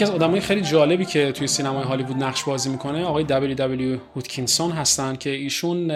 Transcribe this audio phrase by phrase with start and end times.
[0.00, 3.54] یکی از آدمای خیلی جالبی که توی سینمای هالیوود نقش بازی می‌کنه آقای W.
[3.54, 3.98] W.
[4.14, 5.88] Hodkinson هستن که ایشون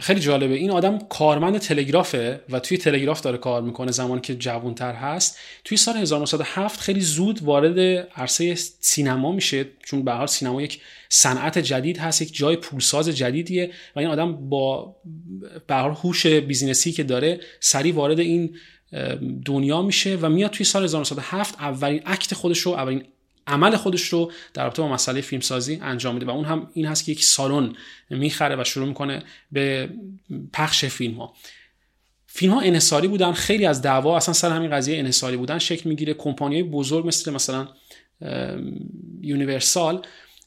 [0.00, 0.54] خیلی جالبه.
[0.54, 5.38] این آدم کارمند تلگرافه و توی تلگراف داره کار می‌کنه زمانی که جوانتر هست.
[5.64, 7.78] توی سال 1907 خیلی زود وارد
[8.16, 13.70] عرصه سینما میشه چون به حال سینما یک صنعت جدید هست یک جای پولساز جدیدیه
[13.96, 14.96] و این آدم با
[15.66, 18.56] به هوش business ی که داره سریع وارد این
[19.44, 23.04] دنیا میشه و میاد توی سال 1907 اولین اکت خودش رو اولین
[23.46, 27.04] عمل خودش رو در رابطه با مسئله فیلمسازی انجام میده و اون هم این هست
[27.04, 27.72] که یک سالن
[28.10, 29.22] می‌خره و شروع می‌کنه
[29.52, 29.90] به
[30.52, 31.34] پخش فیلم ها
[32.26, 36.14] فیلم ها انحصاری بودن خیلی از دعوا اصلا سر همین قضیه انحصاری بودن شکل می‌گیره.
[36.14, 37.68] کمپانی بزرگ مثل مثلا
[39.20, 40.02] یونیورسال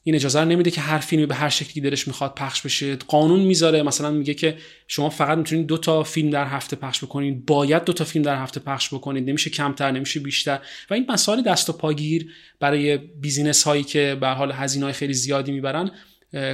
[0.08, 2.96] این اجازه رو نمیده که هر فیلمی به هر شکلی دلش می‌خواد پخش بشه.
[2.96, 3.82] قانون می‌ذاره.
[3.82, 4.56] مثلا میگه که
[4.86, 7.46] شما فقط می‌تونید دو تا فیلم در هفته پخش بکنید.
[7.46, 9.28] باید دو تا فیلم در هفته پخش بکنید.
[9.28, 10.58] نمیشه کمتر نمیشه بیشتر.
[10.90, 12.26] و این مسائل دست و پاگیر
[12.60, 15.90] برای business هایی که به حال هزینه های خیلی زیادی می‌برن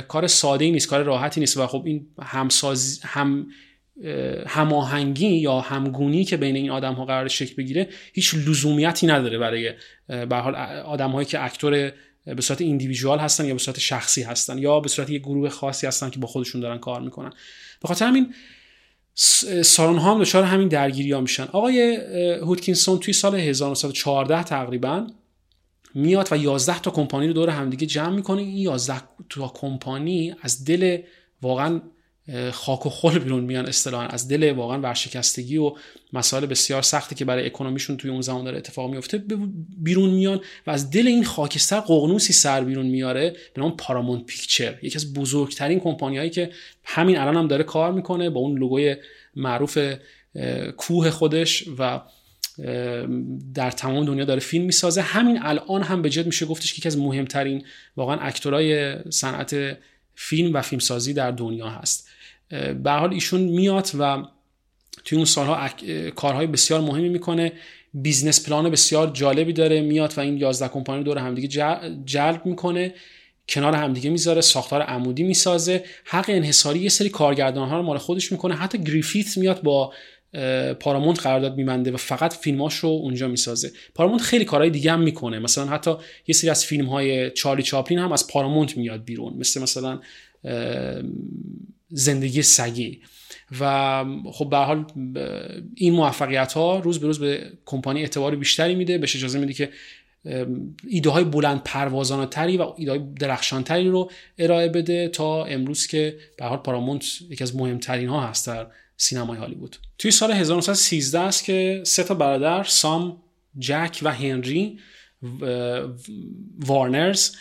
[0.08, 1.56] کار ساده ای نیست کار راحتی نیست.
[1.56, 3.46] و خب این همسازی هم
[4.46, 9.72] هماهنگی یا همگونی که بین این آدم ها قرار شکل بگیره هیچ لزومیتی نداره برای
[10.08, 11.92] به حال آدم هایی که actor
[12.26, 15.86] به صورت individual هستن یا به صورت شخصی هستن یا به صورت یک گروه خاصی
[15.86, 17.32] هستن که با خودشون دارن کار می‌کنن.
[17.82, 18.34] به خاطر همین
[19.62, 21.44] سارون ها هم دچار همین درگیری ها میشن.
[21.44, 21.96] آقای
[22.40, 25.06] هودکینسون توی سال 1914 تقریبا
[25.94, 28.42] میاد و 11 تا کمپانی رو دور همدیگه جمع می‌کنه.
[28.42, 30.98] این 11 تا کمپانی از دل
[31.42, 31.80] واقعا
[32.52, 34.06] خاک و خل بیرون میان اصطلاحا.
[34.06, 35.72] از دل واقعا ورشکستگی و
[36.12, 39.22] مسائل بسیار سختی که برای اکونومیشون توی اون زمان داره اتفاق میفته
[39.78, 44.78] بیرون میان و از دل این خاکستر ققنوسی سر بیرون میاره به نام پارامونت پیکچر.
[44.82, 46.50] یکی از بزرگترین کمپانی هایی که
[46.84, 48.96] همین الان هم داره کار می‌کنه با اون لوگوی
[49.36, 49.78] معروف
[50.76, 52.00] کوه خودش و
[53.54, 55.00] در تمام دنیا داره فیلم می‌سازه.
[55.00, 57.64] همین الان هم به جد میشه گفتش که یکی از مهمترین
[57.96, 59.78] واقعا actor ای صنعت
[60.14, 62.08] فیلم و فیلمسازی در دنیا هست.
[62.84, 64.24] به حال ایشون میاد و
[65.04, 65.68] توی اون سالها
[66.14, 67.52] کارهای بسیار مهمی می‌کنه.
[67.94, 69.80] business plan بسیار جالبی داره.
[69.80, 72.94] میاد و این 11 کمپانی دور همدیگه جلب می‌کنه.
[73.48, 74.40] کنار همدیگه می‌ذاره.
[74.40, 75.84] ساختار عمودی می‌سازه.
[76.04, 78.54] حق انحصاری یه سری کارگردان ها رو مال خودش می‌کنه.
[78.54, 79.92] حتی گریفیت میاد با
[80.80, 83.72] پارامونت قرارداد میبنده و فقط فیلماش رو اونجا می‌سازه.
[83.94, 85.38] پارامونت خیلی کارهای دیگه هم می‌کنه.
[85.38, 85.94] مثلا حتی
[86.26, 89.34] یه سری از فیلم های چارلی چاپلین هم از پارامونت میاد بیرون.
[89.38, 90.00] مثل مثلا
[91.94, 93.00] زندگی سگی.
[93.60, 94.84] و خب به حال
[95.74, 98.98] این موفقیت ها روز به روز به کمپانی اعتبار بیشتری میده.
[98.98, 99.70] بهش اجازه میده که
[100.88, 105.86] ایده های بلند پروازانه تری و ایده های درخشان تری رو ارائه بده تا امروز
[105.86, 108.66] که به حال پارامونت یکی از مهمترین ها هست در
[108.96, 109.76] سینمای هالیوود.
[109.98, 113.22] توی سال 1913 است که سه تا برادر سام
[113.58, 114.78] جک و هنری
[116.58, 117.36] وارنرز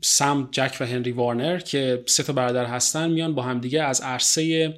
[0.00, 4.74] سام جک و هنری وارنر که سه تا برادر هستن میان با همدیگه از عرصه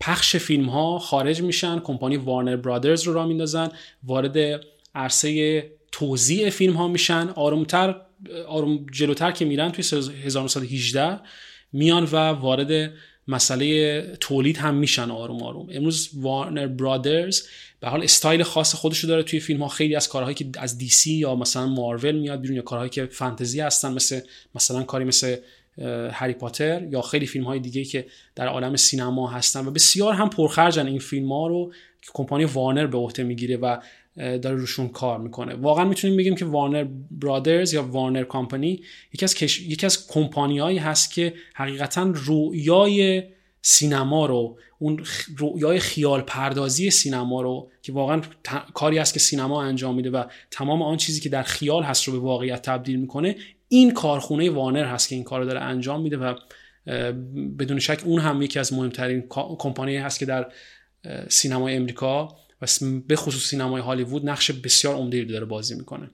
[0.00, 1.78] پخش فیلم ها خارج میشن.
[1.78, 3.68] کمپانی وارنر برادرز رو را میندازن.
[4.04, 4.64] وارد
[4.94, 7.28] عرصه توزیع فیلم ها میشن.
[7.28, 8.00] آرومتر
[8.46, 9.84] آروم جلوتر که میرن توی
[10.24, 11.20] 1918
[11.72, 12.92] میان و وارد
[13.28, 15.68] مسئله تولید هم میشن آروم آروم.
[15.70, 17.42] امروز وارنر برادرز
[17.80, 20.88] به حال استایل خاص خودشو داره توی فیلم ها خیلی از کارهایی که از دی
[20.88, 24.20] سی یا مثلا مارول میاد بیرون یا کارهایی که فانتزی هستن مثل
[24.54, 25.36] مثلا کاری مثل
[26.12, 30.30] هری پاتر یا خیلی فیلم های دیگه که در عالم سینما هستن و بسیار هم
[30.30, 31.72] پرخرجن این فیلم ها رو
[32.02, 33.76] که کمپانی وارنر به عهده می‌گیره و
[34.16, 35.54] داره روشون کار می‌کنه.
[35.54, 38.82] واقعا می‌تونیم بگیم که وارنر برادرز یا وارنر کامپانی
[39.14, 39.60] یکی از کش...
[39.60, 43.22] یکی از کمپانیایی هست که حقیقتا رویای
[43.62, 45.04] سینما رو اون
[45.36, 48.20] رویای خیال پردازی سینما رو که واقعا
[48.74, 52.12] کاری است که سینما انجام میده و تمام آن چیزی که در خیال هست رو
[52.12, 53.36] به واقعیت تبدیل می‌کنه
[53.68, 56.34] این کارخونه وارنر هست که این کار رو داره انجام میده و
[57.58, 59.24] بدون شک اون هم یکی از مهمترین
[59.58, 60.52] کمپانی هست که در
[61.28, 62.66] سینمای امریکا و
[63.06, 66.10] به خصوص سینمای هالیوود نقش بسیار عمده داره بازی می‌کنه.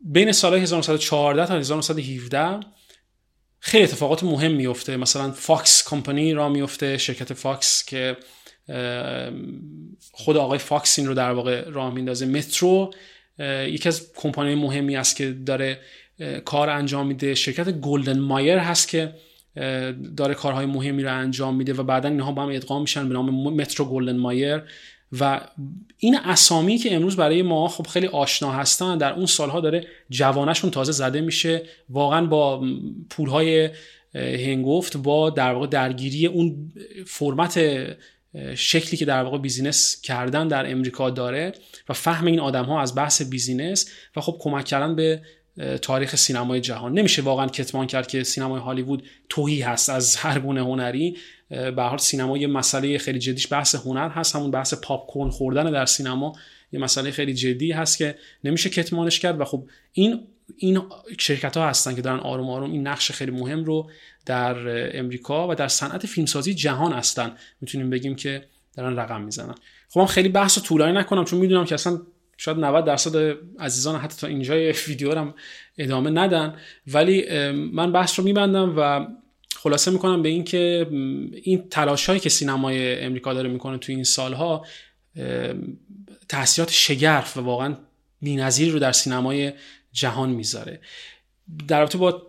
[0.00, 2.60] بین سال 1914 تا 1917
[3.60, 8.16] خیلی اتفاقات مهم میفته مثلا فاکس کمپانی را میفته شرکت فاکس که
[10.12, 12.90] خود آقای فاکس این رو در واقع راه میندازه مترو
[13.68, 15.80] یکی از کمپانی مهمی است که داره
[16.44, 17.34] کار انجام میده.
[17.34, 19.14] شرکت گلدن مایر هست که
[20.16, 23.54] داره کارهای مهمی رو انجام میده و بعدا اینها با هم ادغام میشن به نام
[23.54, 24.62] مترو گلدن مایر
[25.12, 25.40] و
[25.98, 30.70] این اسامی که امروز برای ما خب خیلی آشنا هستن در اون سالها داره جوانه‌شون
[30.70, 31.62] تازه زده میشه.
[31.88, 32.64] واقعا با
[33.10, 33.70] پولهای
[34.14, 36.72] هنگفت با در واقع درگیری اون
[37.06, 37.60] فرمت
[38.54, 41.52] شکلی که در واقع business کردن در امریکا داره
[41.88, 45.22] و فهم این آدم ها از بحث business و خب کمک کردن به
[45.82, 46.92] تاریخ سینمای جهان.
[46.92, 51.16] نمیشه واقعا کتمان کرد که سینمای هالیوود تهی هست از هر گونه هنری.
[51.48, 54.36] به حال سینما یه مسئله خیلی جدیش بحث هنر هست.
[54.36, 56.32] همون بحث پاپ کورن خوردن در سینما
[56.72, 59.40] یه مسئله خیلی جدی هست که نمیشه کتمانش کرد.
[59.40, 60.20] و خب این
[60.56, 60.82] این
[61.18, 63.90] شرکت ها هستن که دارن آروم آروم این نقش خیلی مهم رو
[64.26, 64.56] در
[64.98, 67.32] امریکا و در صنعت فیلمسازی جهان هستن.
[67.60, 68.44] می‌تونیم بگیم که
[68.76, 69.54] دارن رقم می‌زنن.
[69.88, 72.00] خب من خیلی بحث طولانی نکنم چون می‌دونم که اصلا
[72.40, 75.34] شاید 90 درصد عزیزان حتی تا اینجای ویدیو هم
[75.78, 76.56] ادامه ندن.
[76.86, 79.06] ولی من بحث رو میبندم و
[79.56, 80.86] خلاصه می‌کنم به اینکه
[81.42, 84.66] این تلاش هایی که سینمای امریکا داره می‌کنه تو این سالها
[86.28, 87.76] تاثیرات شگرف و واقعا
[88.22, 89.52] بی‌نظیری رو در سینمای
[89.92, 90.80] جهان می‌ذاره.
[91.68, 92.26] در رابطه با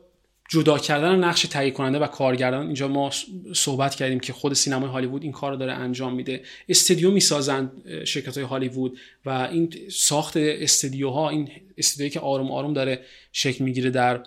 [0.49, 2.65] جدا کردن نقش تهیه کننده و کارگردان.
[2.65, 3.11] اینجا ما
[3.53, 6.41] صحبت کردیم که خود سینمای هالیوود این کار رو داره انجام میده.
[6.69, 7.71] استودیو می‌سازن
[8.05, 13.01] شرکت های هالیوود و این ساخت استودیوها این استودیویی که آروم آروم داره
[13.31, 14.23] شکل می‌گیره در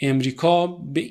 [0.00, 1.10] امریکا به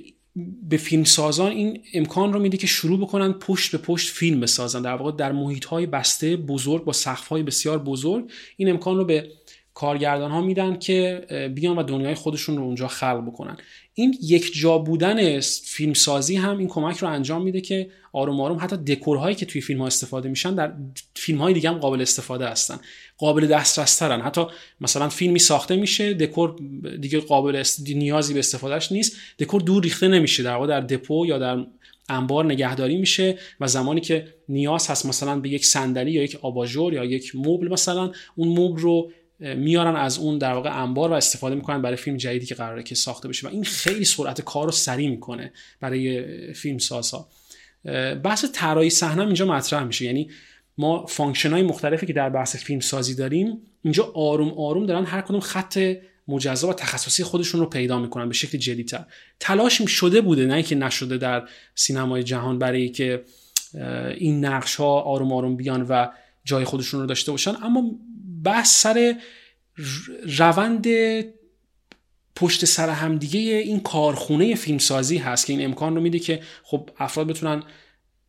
[0.70, 4.82] به فیلم سازان این امکان رو میده که شروع بکنن پشت به پشت فیلم بسازن.
[4.82, 9.06] در واقع در محیط های بسته بزرگ با سقف های بسیار بزرگ این امکان رو
[9.06, 9.32] به
[9.78, 11.26] کارگردان ها میدن که
[11.56, 13.58] بیان و دنیای خودشون رو اونجا خلق بکنن.
[13.94, 18.58] این یک جا بودن فیلم سازی هم این کمک رو انجام میده که آروم آروم
[18.62, 20.74] حتی دکورهایی که توی فیلم ها استفاده میشن در
[21.16, 22.80] فیلم های دیگه هم قابل استفاده هستن.
[23.18, 24.46] قابل دسترس ترن حتی
[24.82, 26.56] مثلا فیلمی ساخته میشه دکور
[27.02, 27.90] دیگه قابل است...
[27.90, 30.44] نیازی به استفادهش نیست دکور دور ریخته نمیشه.
[30.44, 31.66] در واقع در دپو یا در
[32.10, 36.94] انبار نگهداری میشه و زمانی که نیاز هست مثلا به یک صندلی یا یک آباژور
[36.94, 41.56] یا یک مبل مثلا اون مبل رو میارن از اون در واقع انبار و استفاده
[41.56, 43.48] می‌کنن برای فیلم جدیدی که قراره که ساخته بشه.
[43.48, 46.24] و این خیلی سرعت کار رو سریع می‌کنه برای
[46.54, 47.30] فیلم سازها.
[48.24, 50.06] بحث طراحی صحنه اینجا مطرح میشه.
[50.06, 50.30] یعنی
[50.78, 55.22] ما function های مختلفی که در بحث فیلم سازی داریم اینجا آروم آروم دارن هر
[55.22, 55.96] کدوم خط
[56.28, 59.06] مجزا و تخصصی خودشون رو پیدا می‌کنن به شکل جدیتر
[59.40, 63.24] تلاش شده بوده نه که نشده در سینمای جهان برای که
[64.18, 66.08] این نقش ها آروم آروم بیان و
[66.44, 67.54] جای خودشون رو داشته باشن.
[67.64, 67.92] اما
[68.48, 69.16] بحث سر
[70.38, 70.88] روند
[72.36, 77.28] پشت سر همدیگه این کارخونه فیلمسازی هست که این امکان رو میده که خب افراد
[77.28, 77.64] بتونن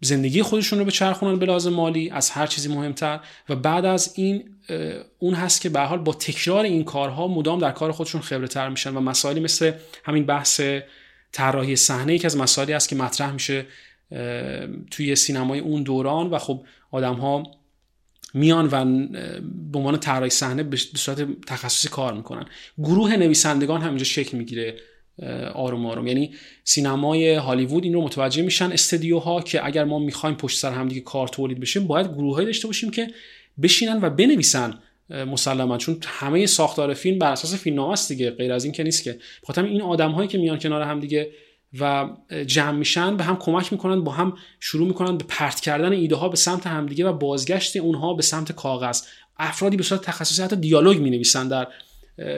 [0.00, 4.12] زندگی خودشون رو به چرخونن به لازم مالی از هر چیزی مهمتر و بعد از
[4.16, 4.56] این
[5.18, 8.68] اون هست که به حال با تکرار این کارها مدام در کار خودشون خبره تر
[8.68, 9.72] میشن و مسائلی مثل
[10.04, 10.60] همین بحث
[11.32, 13.66] طراحی صحنه یکی از مسائلی است که مطرح میشه
[14.90, 17.57] توی سینمای اون دوران و خب آدم ها
[18.34, 18.84] میان و
[19.72, 22.46] به عنوان طراحی صحنه به صورت تخصصی کار می‌کنن.
[22.78, 24.76] گروه نویسندگان هم اینجا شکل می‌گیره
[25.54, 26.06] آروم آروم.
[26.06, 26.34] یعنی
[26.64, 31.28] سینمای هالیوود این رو متوجه میشن استدیوها که اگر ما می‌خوایم پشت سر همدیگه کار
[31.28, 33.08] تولید بشیم باید گروههایی داشته باشیم که
[33.62, 34.78] بشینن و بنویسن
[35.10, 35.78] مسلما.
[35.78, 39.18] چون همه ساختار فیلم بر اساس فیلمنامه است دیگه غیر از این که نیست که.
[39.42, 41.30] بخاطر این آدم هایی که میان کنار هم دیگه
[41.80, 42.08] و
[42.46, 46.28] جمع میشن به هم کمک می‌کنن با هم شروع می‌کنن به پرت کردن ایده ها
[46.28, 49.02] به سمت همدیگه و بازگشت اونها به سمت کاغذ.
[49.38, 51.68] افرادی به صورت تخصصی حتی دیالوگ می نویسن در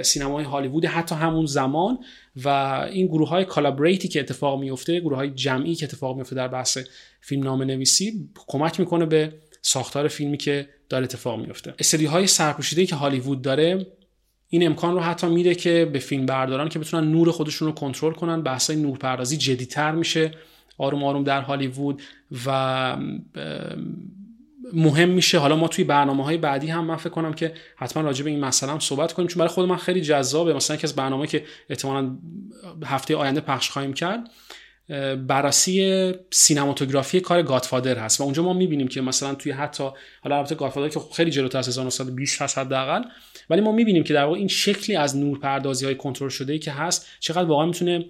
[0.03, 1.99] سینمای هالیوود حتی همون زمان
[2.45, 2.49] و
[2.93, 6.79] این گروه های کالابریتی که اتفاق میفته گروه های جمعی که اتفاق میفته در بحث
[7.21, 9.33] فیلم نام نویسی کمک می‌کنه به
[9.63, 13.87] ساختار فیلمی که داره اتفاق میفته استدی های سرپوشیده که هالیوود داره
[14.53, 18.13] این امکان رو حتی میده که به فیلم برداران که بتونن نور خودشون رو کنترل
[18.13, 20.31] کنن بحثای نورپردازی جدیتر میشه
[20.79, 22.03] آروم آروم در هالیوود
[22.47, 22.97] و
[24.73, 25.39] مهم میشه.
[25.39, 28.41] حالا ما توی برنامه های بعدی هم من فکر کنم که حتما راجع به این
[28.41, 30.55] مسئله هم صحبت کنیم چون برای خود من خیلی جذابه.
[30.55, 32.17] مثلا یکی از برنامه که احتمالا
[32.85, 34.31] هفته آینده پخش خواهیم کرد.
[35.27, 39.89] بررسی سینماتوگرافی کار گادفادر هست و اونجا ما می‌بینیم که مثلا توی حتی
[40.23, 43.03] حالا البته گادفادر که خیلی جلوتر از 1920 هست حداقل
[43.51, 47.07] ولی ما می‌بینیم که در واقع این شکلی از نورپردازی های کنترل شده که هست
[47.21, 48.05] چقدر واقعا می‌تونه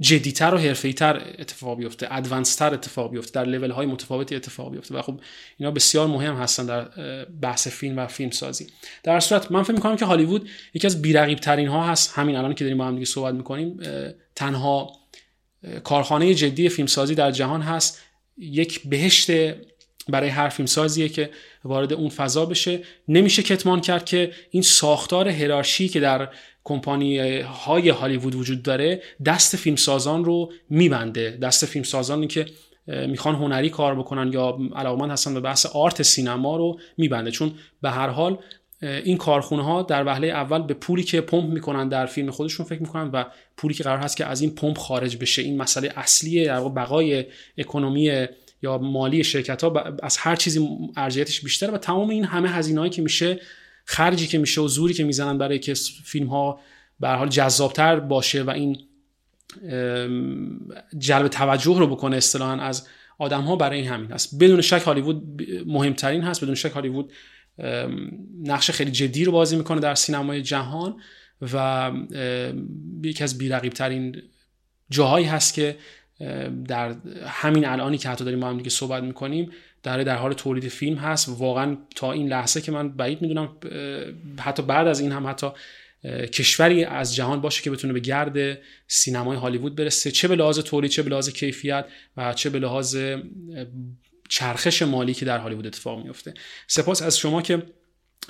[0.00, 5.02] جدیتر و تر اتفاق بیفته ادوانستر اتفاق بیفته در لول های متفاوتی اتفاق بیفته و
[5.02, 5.20] خب
[5.58, 6.84] اینا بسیار مهم هستن در
[7.24, 8.66] بحث فیلم و فیلم سازی
[9.02, 12.54] در صورت من فکر می‌کنم که هالیوود یکی از بیرقیب ترین ها هست همین الان
[12.54, 13.80] که داریم با هم دیگه صحبت می‌کنیم
[14.34, 14.97] تنها
[15.84, 18.02] کارخانه جدی فیلمسازی در جهان هست.
[18.38, 19.30] یک بهشت
[20.08, 21.30] برای هر فیلم سازیه که
[21.64, 22.80] وارد اون فضا بشه.
[23.08, 26.28] نمیشه کتمان کرد که این ساختار هرارشی که در
[26.64, 31.38] کمپانی های هالیوود وجود داره دست فیلمسازان رو میبنده.
[31.42, 32.46] دست فیلمسازانی که
[32.86, 37.30] می‌خوان هنری کار بکنن یا علاقمند هستن به بحث آرت سینما رو میبنده.
[37.30, 38.38] چون به هر حال
[38.82, 42.80] این کارخونه ها در وهله اول به پولی که پمپ می‌کنن در فیلم خودشون فکر
[42.80, 43.24] می‌کنن و
[43.56, 45.42] پولی که قرار هست که از این پمپ خارج بشه.
[45.42, 47.24] این مسئله اصلیه در بقای
[47.58, 48.26] اکونومی
[48.62, 53.02] یا مالی شرکت ها از هر چیزی ارجحیتش بیشتره و تمام این همه هزینه‌ای که
[53.02, 53.40] میشه
[53.84, 56.60] خرجی که میشه و زوری که می‌زنن برای که فیلم ها
[57.00, 58.78] به حال جذابتر باشه و این
[60.98, 62.86] جلب توجه رو بکنه اصطلاحا از
[63.18, 64.38] آدم ها برای این همین است.
[64.40, 67.12] بدون شک هالیوود مهمترین هست بدون شک هالیوود
[68.44, 70.96] نقش خیلی جدی رو بازی می‌کنه در سینمای جهان
[71.52, 71.90] و
[73.02, 74.22] یکی از بیرقیب ترین
[74.90, 75.76] جاهایی هست که
[76.68, 76.96] در
[77.26, 79.50] همین الانی که حتی داریم با هم دیگه صحبت می‌کنیم
[79.82, 81.28] در در حال تولید فیلم هست.
[81.38, 83.56] واقعا تا این لحظه که من بعید می‌دونم
[84.40, 85.46] حتی بعد از این هم حتی
[86.32, 90.10] کشوری از جهان باشه که بتونه به گرد سینمای هالیوود برسه.
[90.10, 91.86] چه به لحاظ تولید چه به لحاظ کیفیت
[92.16, 92.96] و چه به لحاظ
[94.28, 96.34] چرخش مالی که در هالیوود اتفاق میفته
[96.66, 97.62] سپاس از شما که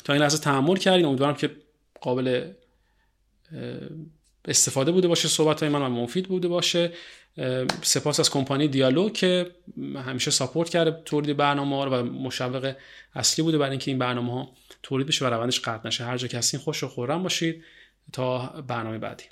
[0.05, 1.07] تا این لحظه تحمل کردین.
[1.07, 1.51] امیدوارم که
[2.01, 2.53] قابل
[4.45, 6.93] استفاده بوده باشه صحبت های من و مفید بوده باشه.
[7.83, 9.51] سپاس از کمپانی دیالوگ که
[10.07, 12.75] همیشه ساپورت کرده تولید برنامه ها و مشوق
[13.15, 14.53] اصلی بوده برای اینکه این برنامه ها
[14.83, 16.05] تولید بشه و روندش قطع نشه.
[16.05, 17.65] هر جا هستین خوش و خورم باشید.
[18.13, 18.39] تا
[18.69, 19.25] برنامه بعدی.